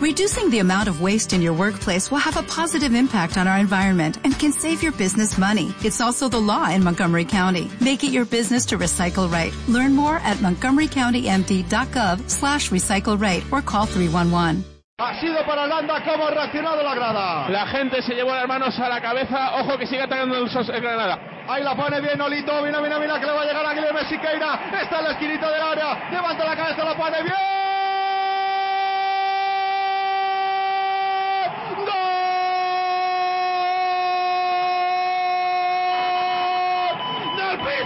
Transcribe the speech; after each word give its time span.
Reducing 0.00 0.48
the 0.48 0.60
amount 0.60 0.88
of 0.88 1.02
waste 1.02 1.34
in 1.34 1.42
your 1.42 1.52
workplace 1.52 2.10
will 2.10 2.18
have 2.24 2.38
a 2.38 2.42
positive 2.44 2.94
impact 2.94 3.36
on 3.36 3.46
our 3.46 3.58
environment 3.58 4.16
and 4.24 4.32
can 4.38 4.50
save 4.52 4.82
your 4.82 4.92
business 4.92 5.36
money. 5.36 5.74
It's 5.84 6.00
also 6.00 6.26
the 6.28 6.40
law 6.40 6.70
in 6.70 6.82
Montgomery 6.82 7.26
County. 7.26 7.70
Make 7.82 8.02
it 8.02 8.10
your 8.10 8.24
business 8.24 8.64
to 8.66 8.78
recycle 8.78 9.30
right. 9.30 9.52
Learn 9.68 9.94
more 9.94 10.16
at 10.24 10.38
montgomerycountymd.gov 10.38 12.30
slash 12.30 12.70
recycle 12.70 13.20
right 13.20 13.44
or 13.52 13.60
call 13.60 13.84
311. 13.84 14.64
Ha 15.00 15.20
sido 15.20 15.44
para 15.46 15.66
Landa 15.66 16.02
cómo 16.04 16.26
ha 16.26 16.30
reaccionado 16.30 16.82
la 16.82 16.94
grada. 16.94 17.48
La 17.50 17.66
gente 17.68 18.00
se 18.02 18.14
llevó 18.14 18.32
las 18.34 18.46
manos 18.48 18.78
a 18.78 18.88
la 18.88 19.00
cabeza. 19.02 19.60
Ojo 19.60 19.76
que 19.78 19.86
sigue 19.86 20.02
atacando 20.02 20.36
el, 20.36 20.48
sos- 20.50 20.68
el 20.70 20.80
Granada. 20.80 21.18
Ahí 21.48 21.62
la 21.62 21.74
pone 21.76 22.00
bien 22.00 22.20
Olito. 22.20 22.52
Mira, 22.62 22.80
mira, 22.80 22.98
mira 22.98 23.18
que 23.20 23.26
le 23.26 23.32
va 23.32 23.42
a 23.42 23.44
llegar 23.44 23.64
a 23.66 23.74
Guilherme 23.74 24.00
Siqueira. 24.08 24.80
Está 24.82 24.98
en 24.98 25.04
la 25.04 25.12
esquinita 25.12 25.50
del 25.50 25.60
área. 25.62 26.10
Levanta 26.10 26.44
la 26.44 26.56
cabeza, 26.56 26.84
la 26.84 26.96
pone 26.96 27.22
bien. 27.22 27.59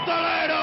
¡Del 0.04 0.14
pistolero! 0.14 0.60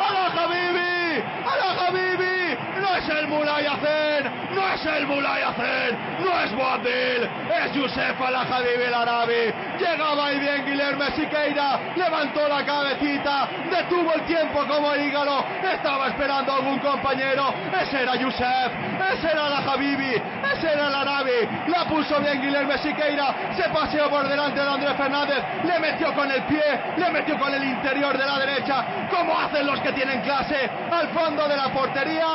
¡A 0.00 0.12
la 0.12 0.26
Habibi! 0.42 1.22
¡A 1.44 1.56
la 1.56 1.86
Habibi! 1.86 2.56
¡No 2.80 2.96
es 2.96 3.08
el 3.08 3.28
Mulay 3.28 3.66
Hacen! 3.66 4.24
¡No 4.54 4.67
es 4.78 4.86
el 4.86 5.06
Mulay 5.06 5.42
Hacen! 5.42 5.98
¡No 6.24 6.40
es 6.40 6.54
Boadil! 6.54 7.28
¡Es 7.64 7.72
Youssef 7.72 8.20
Al 8.20 8.36
Habibi 8.36 8.84
el 8.86 8.94
Arabi! 8.94 9.52
Llegaba 9.78 10.26
ahí 10.26 10.38
bien 10.38 10.64
Guilherme 10.64 11.10
Siqueira, 11.12 11.80
levantó 11.96 12.48
la 12.48 12.64
cabecita, 12.64 13.48
detuvo 13.70 14.12
el 14.14 14.22
tiempo 14.22 14.64
como 14.66 14.94
hígado, 14.96 15.44
estaba 15.72 16.08
esperando 16.08 16.52
algún 16.52 16.78
compañero, 16.78 17.54
ese 17.80 18.02
era 18.02 18.16
Youssef, 18.16 18.72
ese 19.12 19.26
era 19.30 19.48
la 19.48 19.58
Habibi, 19.58 20.14
ese 20.54 20.72
era 20.72 20.88
el 20.88 20.94
Arabi, 20.94 21.48
la 21.68 21.84
puso 21.84 22.20
bien 22.20 22.40
Guilherme 22.40 22.78
Siqueira, 22.78 23.34
se 23.56 23.68
paseó 23.70 24.08
por 24.10 24.28
delante 24.28 24.60
de 24.60 24.68
Andrés 24.68 24.96
Fernández, 24.96 25.42
le 25.64 25.78
metió 25.78 26.12
con 26.14 26.30
el 26.30 26.42
pie, 26.42 26.62
le 26.96 27.10
metió 27.10 27.38
con 27.38 27.54
el 27.54 27.64
interior 27.64 28.16
de 28.16 28.26
la 28.26 28.38
derecha, 28.38 28.84
como 29.10 29.38
hacen 29.38 29.66
los 29.66 29.80
que 29.80 29.92
tienen 29.92 30.20
clase, 30.22 30.68
al 30.90 31.08
fondo 31.08 31.48
de 31.48 31.56
la 31.56 31.68
portería, 31.68 32.26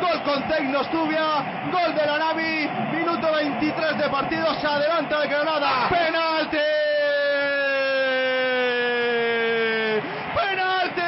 gol 0.00 0.22
con 0.22 0.42
Tecnos 0.48 0.88
Tubia, 0.90 1.44
gol 1.70 1.87
del 1.94 2.08
Arabi, 2.08 2.68
minuto 2.92 3.32
23 3.32 3.98
de 3.98 4.08
partido, 4.10 4.54
se 4.60 4.66
adelanta 4.66 5.22
el 5.22 5.28
Granada, 5.30 5.88
penalti. 5.88 6.56
¡Penalti! 10.34 11.00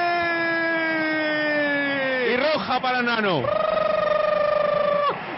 Y 2.33 2.37
roja 2.37 2.81
para 2.81 3.03
Nano. 3.03 3.43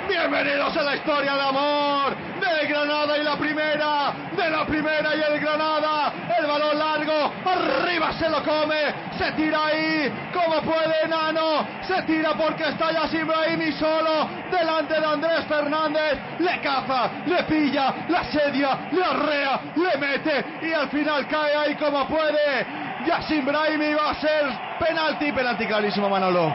Bienvenidos 0.09 0.77
a 0.77 0.83
la 0.83 0.97
historia 0.97 1.35
de 1.35 1.43
amor 1.43 2.15
del 2.41 2.69
Granada 2.69 3.19
y 3.19 3.23
la 3.25 3.37
primera, 3.37 4.13
de 4.37 4.51
la 4.51 4.65
primera 4.67 5.17
y 5.17 5.23
el 5.33 5.41
Granada. 5.41 6.13
El 6.39 6.47
balón 6.47 6.79
largo, 6.79 6.92
arriba 7.25 8.13
se 8.13 8.29
lo 8.29 8.43
come, 8.43 8.95
se 9.19 9.33
tira 9.33 9.67
ahí, 9.67 10.13
como 10.33 10.61
puede 10.63 11.09
Nano, 11.09 11.67
se 11.83 12.03
tira 12.03 12.35
porque 12.35 12.69
está 12.69 12.93
Yassin 12.93 13.27
Brahimi 13.27 13.73
solo, 13.73 14.29
delante 14.51 15.01
de 15.01 15.07
Andrés 15.07 15.45
Fernández, 15.47 16.19
le 16.39 16.61
caza, 16.61 17.11
le 17.27 17.43
pilla, 17.45 17.95
la 18.09 18.21
asedia, 18.21 18.79
le 18.91 19.05
arrea, 19.05 19.61
le 19.77 19.99
mete 19.99 20.45
y 20.63 20.73
al 20.73 20.89
final 20.89 21.27
cae 21.27 21.55
ahí 21.55 21.75
como 21.77 22.07
puede. 22.07 22.67
Yassin 23.07 23.45
Brahimi 23.45 23.95
va 23.95 24.11
a 24.11 24.15
ser 24.15 24.45
penalti, 24.79 25.33
penalti 25.33 25.67
clarísimo 25.67 26.09
Manolo. 26.09 26.53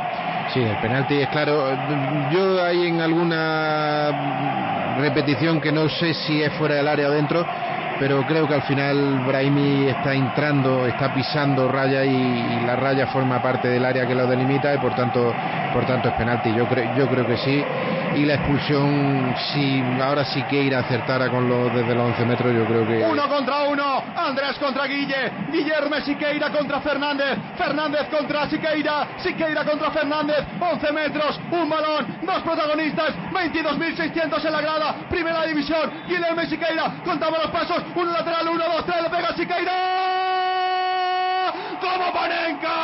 Sí, 0.54 0.62
el 0.62 0.78
penalti 0.78 1.16
es 1.16 1.28
claro. 1.30 1.78
Yo 2.32 2.64
hay 2.64 2.88
en 2.88 3.02
alguna 3.02 4.96
repetición 4.98 5.60
que 5.60 5.72
no 5.72 5.90
sé 5.90 6.14
si 6.14 6.42
es 6.42 6.54
fuera 6.54 6.76
del 6.76 6.88
área 6.88 7.10
o 7.10 7.12
dentro, 7.12 7.46
pero 8.00 8.26
creo 8.26 8.48
que 8.48 8.54
al 8.54 8.64
final 8.64 9.24
Brahimi 9.26 9.88
está 9.88 10.14
entrando, 10.14 10.86
está 10.86 11.14
pisando 11.14 11.68
raya 11.68 12.04
y, 12.06 12.66
la 12.66 12.76
raya 12.76 13.08
forma 13.08 13.42
parte 13.42 13.70
del 13.70 13.86
área 13.86 14.06
que 14.06 14.14
lo 14.14 14.28
delimita 14.28 14.74
y 14.74 14.78
por 14.78 14.94
tanto, 14.94 15.34
por 15.74 15.86
tanto 15.86 16.10
es 16.10 16.16
penalti. 16.16 16.54
Yo 16.54 16.68
creo, 16.68 16.96
yo 16.96 17.08
creo 17.08 17.26
que 17.26 17.38
sí. 17.38 17.64
Y 18.16 18.26
la 18.26 18.36
expulsión, 18.36 19.34
si 19.54 19.84
ahora 20.02 20.26
sí 20.26 20.42
que 20.44 20.64
ir 20.64 20.76
a 20.76 20.80
acertara 20.80 21.30
con 21.30 21.48
los 21.48 21.74
desde 21.74 21.94
los 21.94 22.10
11 22.12 22.26
metros, 22.26 22.54
yo 22.54 22.66
creo 22.66 22.88
que 22.88 23.06
Uno 23.06 23.28
contra 23.30 23.64
uno, 23.64 24.04
Andrés 24.16 24.58
contra 24.60 24.86
Guille, 24.86 25.32
Guillermo 25.52 25.98
Siqueira 26.04 26.50
contra 26.50 26.82
Fernández, 26.82 27.38
Fernández 27.58 28.08
contra 28.10 28.50
Siqueira, 28.50 29.08
Siqueira 29.18 29.64
contra 29.64 29.92
Fernández, 29.92 30.46
11 30.60 30.92
metros, 30.94 31.40
un 31.52 31.70
balón, 31.70 32.18
dos 32.24 32.42
protagonistas, 32.42 33.14
22.600 33.32 34.46
en 34.46 34.52
la 34.52 34.62
grada, 34.62 34.96
primera 35.10 35.46
división, 35.46 35.92
Guillermo 36.08 36.42
Siqueira, 36.42 36.96
contamos 37.06 37.40
los 37.40 37.52
pasos, 37.52 37.84
uno 37.96 38.12
lateral, 38.12 38.48
uno, 38.48 38.64
dos, 38.64 38.86
tres, 38.86 39.02
le 39.02 39.10
pega 39.10 39.34
Siqueira, 39.36 39.74
como 41.82 42.14
Panenka, 42.14 42.78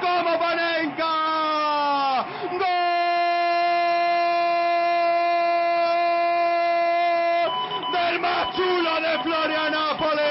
como 0.00 0.38
Panenka, 0.38 2.24
gol 2.50 2.60
del 7.92 8.20
más 8.20 8.54
chulo 8.54 9.00
de 9.00 9.18
Florianópolis, 9.22 10.22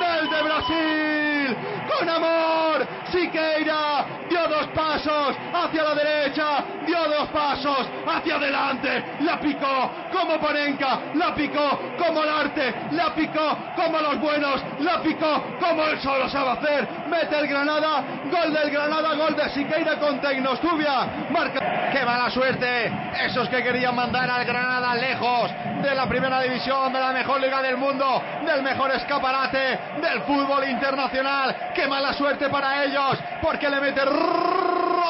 del 0.00 0.30
de 0.30 0.42
Brasil, 0.42 1.56
con 1.88 2.08
amor, 2.08 2.86
Siqueira 3.10 4.06
dio 4.28 4.48
dos 4.48 4.66
pasos 4.68 5.36
hacia 5.76 5.82
la 5.82 5.94
derecha, 5.94 6.64
dio 6.86 7.08
dos 7.08 7.28
pasos 7.28 7.86
hacia 8.06 8.36
adelante, 8.36 9.04
la 9.20 9.38
picó 9.38 9.90
como 10.12 10.38
Panenka, 10.40 11.00
la 11.14 11.34
picó 11.34 11.78
como 11.98 12.22
el 12.22 12.28
arte, 12.28 12.74
la 12.92 13.14
picó 13.14 13.56
como 13.74 13.98
los 14.00 14.20
buenos, 14.20 14.62
la 14.80 15.02
picó 15.02 15.42
como 15.60 15.84
él 15.84 16.00
solo 16.00 16.28
sabe 16.28 16.50
hacer, 16.50 16.88
mete 17.08 17.38
el 17.38 17.48
Granada, 17.48 18.02
gol 18.30 18.52
del 18.52 18.70
Granada, 18.70 19.14
gol 19.14 19.36
de 19.36 19.48
Siqueira 19.50 19.98
con 19.98 20.20
Tecnostubia, 20.20 21.26
marca, 21.30 21.90
qué 21.92 22.04
mala 22.04 22.30
suerte, 22.30 22.90
esos 23.24 23.48
que 23.48 23.62
querían 23.62 23.94
mandar 23.94 24.30
al 24.30 24.44
Granada 24.44 24.94
lejos 24.94 25.50
de 25.82 25.94
la 25.94 26.08
primera 26.08 26.40
división, 26.40 26.92
de 26.92 27.00
la 27.00 27.12
mejor 27.12 27.40
liga 27.40 27.60
del 27.60 27.76
mundo, 27.76 28.22
del 28.46 28.62
mejor 28.62 28.92
escaparate 28.92 29.78
del 30.00 30.22
fútbol 30.22 30.68
internacional, 30.68 31.72
qué 31.74 31.86
mala 31.86 32.14
suerte 32.14 32.48
para 32.48 32.84
ellos, 32.84 33.18
porque 33.42 33.68
le 33.68 33.80
mete 33.80 34.04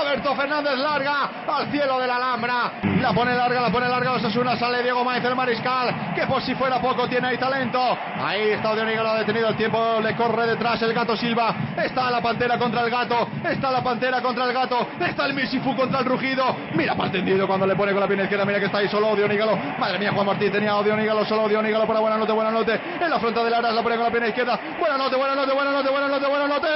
Roberto 0.03 0.35
Fernández 0.35 0.77
larga 0.77 1.31
al 1.47 1.71
cielo 1.71 1.99
de 1.99 2.07
la 2.07 2.17
Alhambra. 2.17 2.73
La 3.01 3.13
pone 3.13 3.35
larga, 3.35 3.61
la 3.61 3.71
pone 3.71 3.89
larga 3.89 4.13
Osasuna, 4.13 4.57
sale 4.57 4.83
Diego 4.83 5.05
Maíz 5.05 5.25
el 5.25 5.35
mariscal, 5.35 6.15
que 6.15 6.27
por 6.27 6.43
si 6.43 6.55
fuera 6.55 6.81
poco 6.81 7.09
tiene 7.09 7.29
ahí 7.29 7.39
talento. 7.39 7.97
Ahí 8.19 8.51
está 8.51 8.71
Odioniga, 8.71 9.03
lo 9.03 9.11
ha 9.11 9.19
detenido 9.19 9.49
el 9.49 9.57
tiempo, 9.57 10.01
le 10.03 10.15
corre 10.17 10.47
detrás 10.47 10.81
el 10.83 10.93
gato 10.93 11.17
Silva. 11.17 11.55
Está 11.77 12.11
la 12.11 12.21
pantera 12.21 12.59
contra 12.59 12.83
el 12.83 12.91
gato, 12.91 13.29
está 13.45 13.71
la 13.71 13.83
pantera 13.83 14.21
contra 14.21 14.45
el 14.45 14.53
gato, 14.53 14.89
está 15.01 15.27
el 15.27 15.35
Misifu 15.35 15.75
contra 15.77 16.01
el 16.01 16.07
rugido. 16.07 16.57
Mira 16.75 16.95
para 16.95 17.11
tendido 17.11 17.47
cuando 17.47 17.67
le 17.67 17.77
pone 17.77 17.93
con 17.93 18.01
la 18.01 18.07
pierna 18.07 18.25
izquierda, 18.25 18.45
mira 18.45 18.59
que 18.59 18.67
está 18.67 18.79
ahí 18.79 18.89
solo 18.89 19.09
Odionígalo. 19.09 19.57
Madre 19.79 19.99
mía, 19.99 20.13
Juan 20.13 20.27
Martín 20.27 20.51
tenía 20.53 20.77
Odionígalo, 20.77 21.25
solo 21.25 21.45
Odionígalo 21.45 21.87
para 21.87 22.01
buena 22.01 22.17
noche, 22.17 22.33
buena 22.33 22.51
noche. 22.51 22.81
En 23.01 23.11
la 23.11 23.19
fronta 23.19 23.43
del 23.45 23.55
Aras 23.55 23.75
la 23.75 23.83
pone 23.83 23.97
con 23.97 24.05
la 24.05 24.11
pierna 24.11 24.29
izquierda. 24.29 24.59
Buena 24.79 24.97
noche, 24.97 25.17
buena 25.17 25.35
noche, 25.35 25.53
buena 25.53 25.71
noche, 25.71 25.91
buena 25.91 26.09
noche, 26.09 26.27
buena 26.27 26.47
noche. 26.49 26.69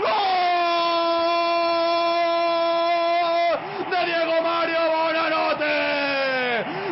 ¡Gol! 0.00 0.60
De 3.90 4.06
Diego 4.06 4.42
Mario 4.42 4.78
Bonanote. 4.90 5.74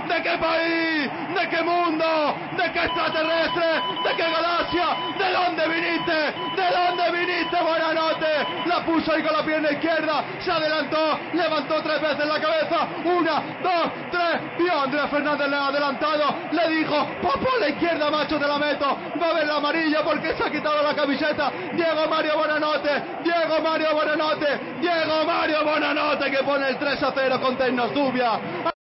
¿De 0.09 0.23
qué 0.23 0.28
país? 0.39 1.11
¿De 1.35 1.49
qué 1.49 1.63
mundo? 1.63 2.35
¿De 2.57 2.73
qué 2.73 2.85
extraterrestre? 2.85 3.67
¿De 4.05 4.17
qué 4.17 4.23
galaxia? 4.23 4.87
¿De 5.19 5.33
dónde 5.33 5.69
viniste? 5.69 6.19
¿De 6.57 6.67
dónde 6.71 7.19
viniste, 7.19 7.57
Bonanote? 7.61 8.67
La 8.67 8.85
puso 8.85 9.13
ahí 9.13 9.23
con 9.23 9.33
la 9.33 9.45
pierna 9.45 9.73
izquierda, 9.73 10.25
se 10.41 10.51
adelantó, 10.51 11.19
levantó 11.33 11.83
tres 11.83 12.01
veces 12.01 12.27
la 12.27 12.41
cabeza, 12.41 12.89
una, 13.05 13.43
dos, 13.63 13.93
tres, 14.11 14.59
vio 14.59 14.81
Andrés 14.81 15.11
Fernández 15.11 15.49
le 15.49 15.57
ha 15.57 15.67
adelantado, 15.67 16.35
le 16.53 16.69
dijo, 16.69 17.07
papá 17.23 17.49
a 17.57 17.61
la 17.61 17.69
izquierda, 17.69 18.11
macho, 18.11 18.39
te 18.39 18.47
la 18.47 18.59
meto, 18.59 18.99
va 19.21 19.29
a 19.29 19.35
ver 19.35 19.47
la 19.47 19.57
amarilla 19.57 20.03
porque 20.03 20.35
se 20.35 20.45
ha 20.45 20.51
quitado 20.51 20.83
la 20.83 20.95
camiseta, 20.95 21.51
Diego 21.73 22.09
Mario 22.09 22.37
Bonanote, 22.37 23.03
Diego 23.23 23.61
Mario 23.63 23.95
Bonanote, 23.95 24.61
Diego 24.81 25.25
Mario 25.25 25.65
Bonanote 25.65 26.31
que 26.31 26.43
pone 26.45 26.69
el 26.69 26.79
3 26.79 27.03
a 27.03 27.13
0 27.15 27.41
con 27.41 27.57
Tecnostubia. 27.57 28.78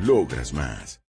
Logras 0.00 0.52
más. 0.52 1.00